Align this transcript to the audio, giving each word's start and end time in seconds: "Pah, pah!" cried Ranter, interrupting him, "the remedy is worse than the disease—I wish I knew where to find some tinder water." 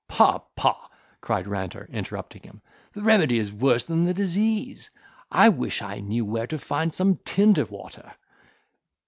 "Pah, 0.07 0.39
pah!" 0.55 0.87
cried 1.21 1.47
Ranter, 1.47 1.87
interrupting 1.93 2.41
him, 2.41 2.63
"the 2.93 3.03
remedy 3.03 3.37
is 3.37 3.53
worse 3.53 3.85
than 3.85 4.03
the 4.05 4.15
disease—I 4.15 5.49
wish 5.49 5.83
I 5.83 5.99
knew 5.99 6.25
where 6.25 6.47
to 6.47 6.57
find 6.57 6.91
some 6.91 7.17
tinder 7.17 7.65
water." 7.65 8.11